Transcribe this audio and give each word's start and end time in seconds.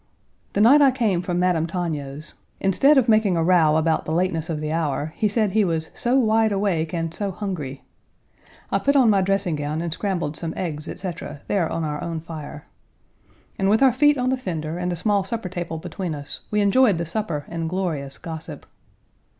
The 0.53 0.61
night 0.61 0.81
I 0.81 0.89
came 0.89 1.21
from 1.21 1.37
Madame 1.37 1.67
Togno's, 1.67 2.33
instead 2.59 2.97
of 2.97 3.07
making 3.07 3.37
a 3.37 3.43
row 3.43 3.75
about 3.77 4.03
the 4.05 4.11
lateness 4.11 4.49
of 4.49 4.59
the 4.59 4.71
hour, 4.71 5.13
he 5.15 5.27
said 5.27 5.51
he 5.51 5.63
was 5.63 5.91
"so 5.93 6.17
wide 6.17 6.51
awake 6.51 6.91
and 6.91 7.13
so 7.13 7.29
hungry." 7.29 7.83
I 8.71 8.79
put 8.79 8.95
on 8.95 9.11
my 9.11 9.21
dressing 9.21 9.55
gown 9.55 9.79
and 9.79 9.93
scrambled 9.93 10.33
Page 10.33 10.41
152 10.41 10.41
some 10.41 10.65
eggs, 10.73 10.87
etc., 10.87 11.41
there 11.47 11.69
on 11.71 11.83
our 11.83 12.01
own 12.03 12.19
fire. 12.19 12.65
And 13.59 13.69
with 13.69 13.83
our 13.83 13.93
feet 13.93 14.17
on 14.17 14.29
the 14.29 14.37
fender 14.37 14.79
and 14.79 14.91
the 14.91 14.95
small 14.95 15.23
supper 15.23 15.49
table 15.49 15.77
between 15.77 16.15
us, 16.15 16.39
we 16.49 16.61
enjoyed 16.61 16.97
the 16.97 17.05
supper 17.05 17.45
and 17.47 17.69
glorious 17.69 18.17
gossip. 18.17 18.65